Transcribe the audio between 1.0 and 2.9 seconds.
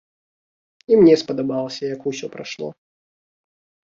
мне спадабалася, як усё прайшло.